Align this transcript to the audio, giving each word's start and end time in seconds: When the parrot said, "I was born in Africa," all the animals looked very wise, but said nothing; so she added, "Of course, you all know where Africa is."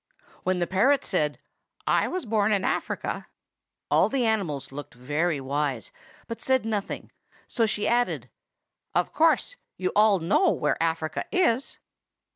When 0.41 0.57
the 0.57 0.65
parrot 0.65 1.05
said, 1.05 1.37
"I 1.85 2.07
was 2.07 2.25
born 2.25 2.51
in 2.51 2.65
Africa," 2.65 3.27
all 3.91 4.09
the 4.09 4.25
animals 4.25 4.71
looked 4.71 4.95
very 4.95 5.39
wise, 5.39 5.91
but 6.25 6.41
said 6.41 6.65
nothing; 6.65 7.11
so 7.47 7.67
she 7.67 7.87
added, 7.87 8.27
"Of 8.95 9.13
course, 9.13 9.57
you 9.77 9.91
all 9.95 10.17
know 10.17 10.49
where 10.49 10.81
Africa 10.81 11.25
is." 11.31 11.77